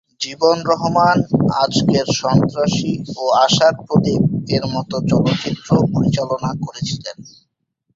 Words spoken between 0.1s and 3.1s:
জীবন রহমান "আজকের সন্ত্রাসী"